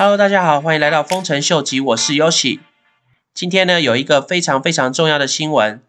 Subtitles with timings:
[0.00, 2.60] Hello，大家好，欢迎来到丰臣秀吉，我是 Yoshi。
[3.34, 5.82] 今天呢，有一个非常非常重要的新闻，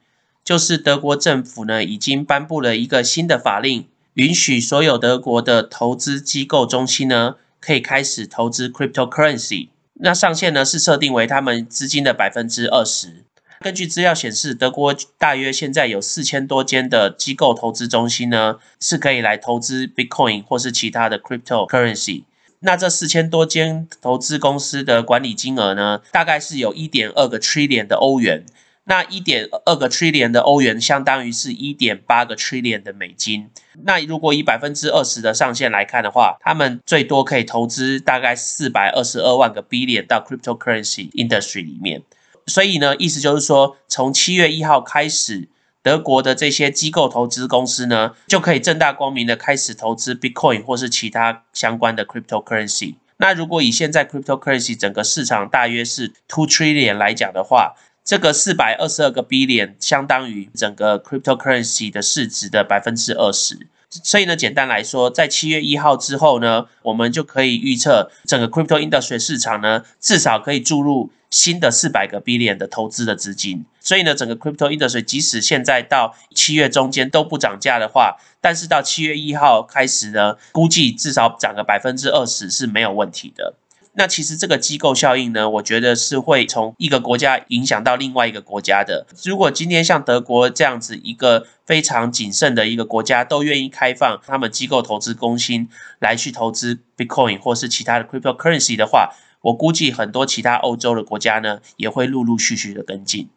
[0.44, 9.70] 就是德国政府呢已经颁布了一个新的法令，允许所有德国的投资机构中心呢可以开始投资 cryptocurrency。
[9.94, 13.24] 那上限呢是设定为他们资金的百分之二十。
[13.60, 22.24] 根据资料显示，德国大约现在有四千多间的机构投资中心呢，是可以来投资 Bitcoin 或是其他的 cryptocurrency。
[22.62, 28.46] 那这四千多间投资公司的管理金额呢，大概是有一点二个 trillion 的欧元。
[28.86, 33.48] 那一点二个 trillion 的欧元，相当于是一点八个 trillion 的美金。
[33.84, 42.02] 那如果以百分之二十的上限来看的话，他们最多可以投资大概四百二十二万个 billion 到 cryptocurrency industry 里面。
[42.48, 45.48] 所以呢，意思就是说，从七月一号开始，
[45.90, 52.94] 德国的这些机构投资公司呢，就可以正大光明的开始投资 Bitcoin 或是其他相关的 cryptocurrency。
[53.18, 63.66] 那如果以现在 cryptocurrency 整个市场大约是 two trillion 来讲的话，这个四百二十二个 billion 相当于整个 cryptocurrency 的市值的百分之二十。
[63.90, 73.66] 所以呢，简单来说，在七月一号之后呢，我们就可以预测整个 crypto industry 市场呢，至少可以注入新的四百个 billion 的投资的资金。
[73.80, 83.56] 所以呢，整个 crypto industry 即使现在到七月中间都不涨价的话，但是到七月一号开始呢，估计至少涨个百分之二十是没有问题的。
[84.00, 89.06] 那其实这个机构效应呢，我觉得是会从一个国家影响到另外一个国家的。
[89.26, 95.68] 如果今天像德国这样子一个非常谨慎的一个国家，都愿意开放他们机构投资中心
[96.00, 103.28] 来去投资 Bitcoin 或是其他的 cryptocurrency 的话，我估计很多其他欧洲的国家呢，也会陆陆续续的跟进。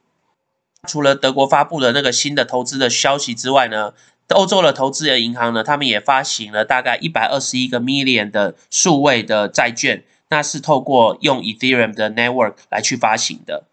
[0.87, 3.95] 除了德国发布的那个新的投资的消息之外呢，
[4.29, 10.05] 欧洲的投资的银行呢，他们也发行了大概一百二十一个 million 的数位的债券。
[10.33, 13.65] 那是透过用 Ethereum 的 network 来去发行的。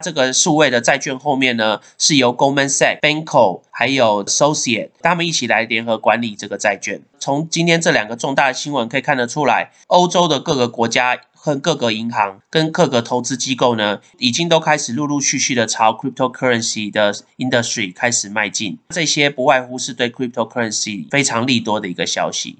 [0.00, 7.02] 这个数位的债券后面呢，是由 Goldman Sachs、Banco 还有 Associate 他们一起来联合管理这个债券。
[7.20, 18.78] 从今天这两个重大的新闻可以看得出来，欧洲的各个国家和各个银行跟各个投资机构呢，已经都开始陆陆续续的朝 cryptocurrency 的 industry 开始迈进。
[18.88, 22.58] 这些不外乎是对 cryptocurrency 非常利多的一个消息。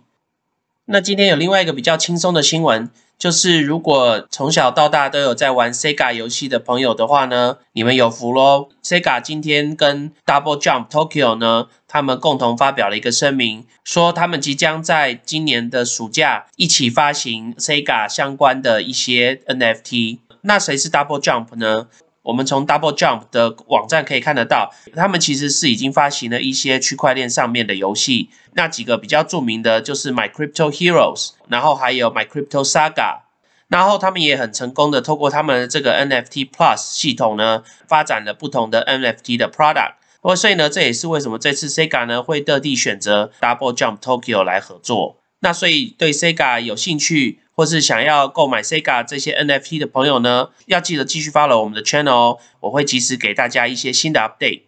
[0.85, 2.89] 那今天有另外一个比较轻松的新闻。
[3.19, 20.19] 就是如果从小到大都有在玩 Sega 游戏的朋友的话呢，你们有福喽！Sega 今天跟 Double Jump Tokyo 呢，他们共同发表了一个声明，说他们即将在今年的暑假一起发行 Sega 相关的一些 NFT。
[20.43, 21.89] 那谁是 Double Jump 呢？
[22.29, 28.29] 我们从 Double Jump 的网站可以看得到，他们其实是已经发行了一些区块链上面的游戏。
[28.53, 33.21] 那几个比较著名的就是 My Crypto Heroes，然后还有 My Crypto Saga。
[33.69, 39.95] 然后他们也很成功的透过他们这个 NFT Plus 系统呢，发展了不同的 NFT 的 product。
[40.37, 45.17] 所以呢，这也是为什么这次 Sega 呢会特地选择 Double Jump Tokyo 来合作。
[45.41, 47.41] 那所以对 Sega 有兴趣。
[47.59, 54.63] 或是想要购买 Sega 这些 NFT 的朋友呢，要记得继续 follow 我们的 channel 哦，我会及时给大家一些新的 update。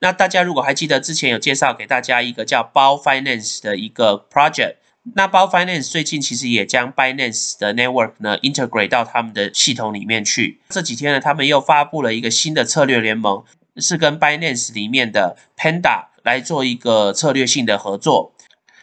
[0.00, 4.74] 那大家如果还记得之前有介绍给大家一个叫包 Finance 的一个 project，
[5.14, 10.60] 那包 Finance 最近其实也将 Binance 的 network 呢 integrate 到他们的系统里面去。
[10.70, 13.44] 这几天呢，他们又发布了一个新的策略联盟，
[13.76, 18.32] 是跟 Binance 里面的 Panda 来做一个策略性的合作。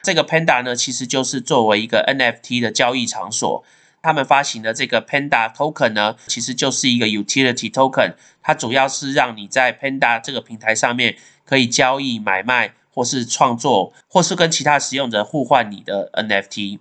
[0.05, 3.65] 这个 Panda 呢，其实就是作为一个 NFT 的交易场所，
[4.03, 16.77] 他们发行的这个 Panda Token 呢，其实就是一个 Utility Token，它主要是让你在 Panda 这个平台上面可以交易、买卖，或是创作，或是跟其他使用者互换你的 NFT。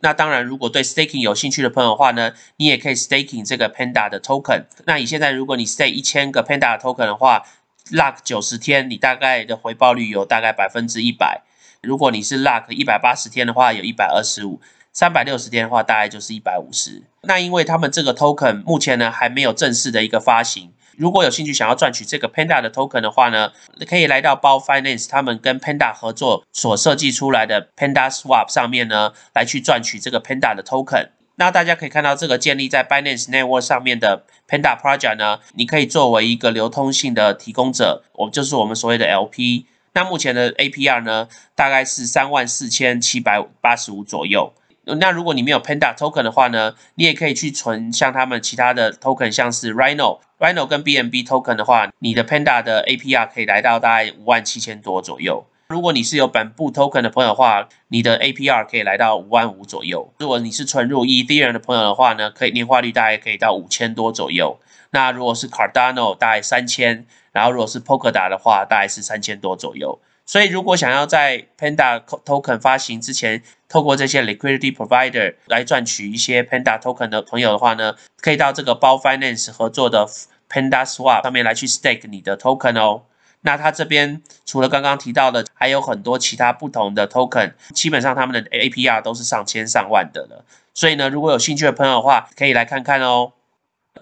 [0.00, 4.66] 那当然，如果对 Staking 有兴趣的朋友的话呢，你也可以 Staking 这个 Panda 的 Token。
[4.84, 7.44] 那你现在如果你 Stake 一千个 Panda Token 的话
[7.90, 11.42] ，Luck 九十天，你大概的回报率有大概百分之一百。
[11.82, 14.60] 如果你是 luck 一百八十天的话，有一百二十五；
[14.92, 17.04] 三百六十天的话，大概就是一百五十。
[17.22, 23.52] 那因为他们这个 token 目前呢还没有正式的一个发行，如果有兴趣想要赚取这个 Panda 的 token 的话呢，
[23.88, 31.10] 可以来到包 Finance 他们跟 Panda 合作所设计出来的 Panda Swap 上面呢，来去赚取这个 Panda 的 token。
[31.36, 39.66] 那大家可以看到这个建立在 Binance Network 上面的 Panda Project 呢，你可以作为一个流通性的提供者，我就是我们所谓的 LP。
[39.98, 44.52] 那目前的 APR 呢，大概是三万四千七百八十五左右。
[44.84, 55.44] 那如果你没有 Panda Token 的话呢，你也可以去存像他们其他的 Token，像是 Rhino、Rhino 跟 BNB Token 的话，你的 Panda 的 APR 可以来到大概五万七千多左右。
[55.70, 60.14] 如果你是有本部 token 的朋友的话，你的 APR 可以来到五万五左右。
[60.20, 64.58] 如果你是存入 e t h e r 的朋友的话呢，可以年化率大概可以到五千多左右。
[64.90, 70.00] 那如果是 Cardano 大概三千，然后如果是 Polkadot 的话，大概是三千多左右。
[70.24, 80.06] 所以如果想要在 Panda token 发行之前，透过这些 liquidity provider 来赚取一些 Panda token 的朋友的话呢，可以到这个包 Finance 合作的
[80.50, 83.04] Panda Swap 上面来去 stake 你的 token 哦。
[83.42, 90.44] 那它这边除了刚刚提到的，还有很多其他不同的 token，基本上他们的 APR 都是上千上万的了。
[90.74, 93.32] 所以呢，如果有兴趣的朋友的话，可以来看看哦。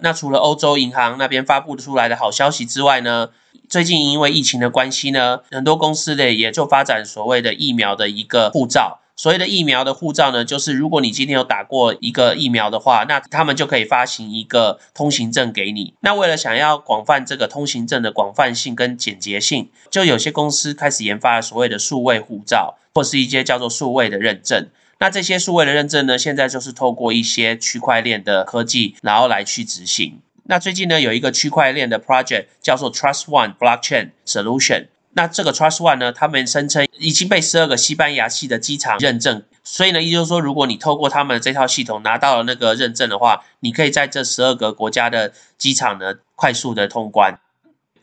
[0.01, 3.29] 那除了欧洲银行那边发布出来的好消息之外呢，
[3.69, 8.99] 最近因为疫情的关系呢，很多公司呢也就发展所谓的疫苗的一个护照。
[9.19, 15.95] 所谓的疫苗的护照呢，就是如果你今天有打过一个疫苗的话，那他们就可以发行一个通行证给你。
[16.01, 24.67] 那为了想要广泛这个通行证的广泛性跟简洁性，就有些公司开始研发所谓的数位护照，或是一些叫做数位的认证。
[24.99, 30.19] 那这些数位的认证呢，现在就是透过一些区块链的科技，然后来去执行。
[30.45, 34.87] 那最近呢，有一个区块链的 project 叫做 Trust One Blockchain Solution。
[35.13, 39.43] 那这个 Trust One 呢，他们声称已经被十二个西班牙系的机场认证。
[39.63, 47.39] 所以呢，也就是说，如果你透过他们这套系统拿到了那个认证的话，你可以在这十二个国家的机场呢快速的通关。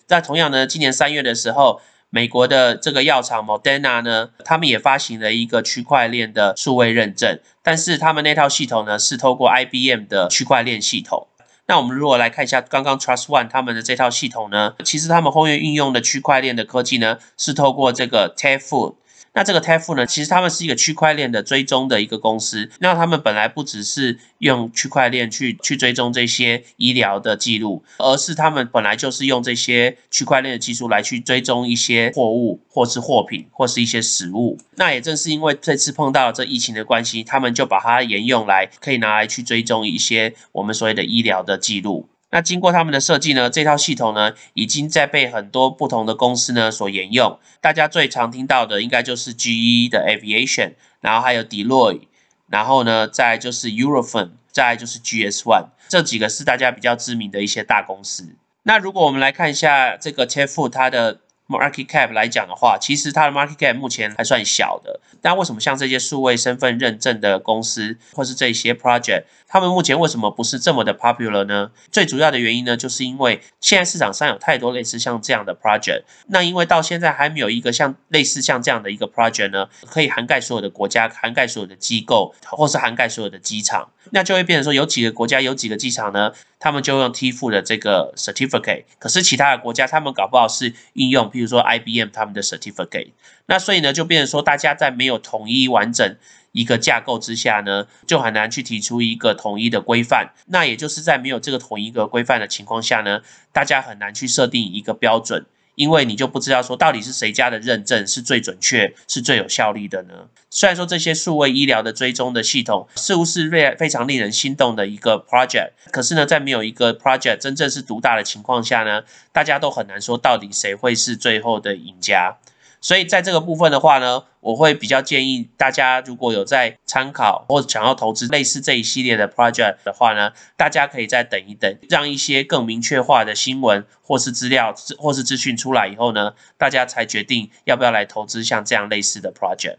[0.06, 1.81] 在同样呢，今年三月的时候。
[2.14, 11.26] 美国的这个药厂 Moderna 呢，他们也发行了一个区块链的数位认证，但是他们那套系统呢是透过 IBM 的区块链系统。
[11.66, 18.94] 那我们如果来看一下刚刚 Trust One 他们的这套系统呢，其实他们后面运用的区块链的科技呢，是透过这个 Tafu。
[19.35, 22.71] 那这个 TEF 呢，其实他们是一个区块链的追踪的一个公司。
[22.79, 34.57] 那他们本来不只是用区块链去去追踪这些医疗的记录，而是他们本来就是用这些区块链的技术来去追踪一些货物，或是货品，或是一些食物。
[34.77, 42.09] 那也正是因为这次碰到这疫情的关系，他们就把它沿用来可以拿来去追踪一些我们所谓的医疗的记录。
[42.35, 47.39] 那经过他们的设计呢，这套系统呢，已经在被很多不同的公司呢所沿用。
[47.61, 52.09] 大家最常听到的应该就是 GE 的 Aviation，然后还有 Deloitte，
[52.49, 58.35] 然后呢，再就是 Eurofin，再就是 GS One，这几个是大家比较知名的一些大公司。
[58.65, 65.00] 那如果我们来看一下这个 t e f 它的 market cap 来讲的话，其实它的 market cap 目前还算小的。
[65.20, 71.70] 但为什么像这些数位身份认证的公司，或是这些 project，他们目前为什么不是这么的 popular 呢？
[71.91, 76.02] 最主要的原因呢，就是因为现在市场上有太多类似像这样的 project。
[76.29, 86.32] 那因为到现在还没有一个像类似像这样的一个 project 呢，可以涵盖所有的国家，涵盖所有的机构，或是涵盖所有的机场，那就会变成说有几个国家有几个机场呢？
[86.58, 93.11] 他们就用 T 付的这个 certificate，可是其他的国家他们搞不好是应用，譬如说 IBM 他们的 certificate，
[93.47, 96.17] 那所以呢，就变成说大家在没有统一完整
[96.53, 100.33] 一个架构之下呢，就很难去提出一个统一的规范。
[100.47, 105.45] 那也就是在没有这个统一个规范的情况下呢，大家很难去设定一个标准。
[105.75, 110.29] 因为你就不知道说到底是谁家的认证是最准确、是最有效率的呢？
[110.50, 122.37] 虽然说这些数位医疗的追踪的系统似乎是非非常令人心动的一个 project，可是呢，在没有一个 project 真正是独大的情况下呢，大家都很难说到底谁会是最后的赢家。
[122.85, 139.79] 所以在这个部分的话呢，我会比较建议大家，如果有在参考或者想要投资类似这一系列的 project 的话呢，大家可以再等一等，让一些更明确化的新闻或是资料或是资讯出来以后呢，大家才决定要不要来投资像这样类似的 project。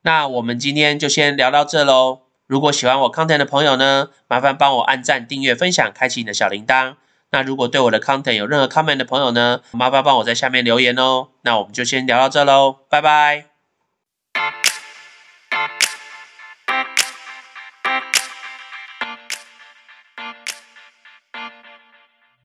[0.00, 2.20] 那我们今天就先聊到这喽。
[2.46, 6.94] 如果喜欢我 content 的朋友呢，麻烦帮我按赞、订阅、分享、开启你的小铃铛。
[7.30, 11.28] 那如果对我的 content 有任何 comment 的朋友呢，麻烦帮我在下面留言哦。
[11.42, 13.57] 那我们就先聊到这喽，拜拜。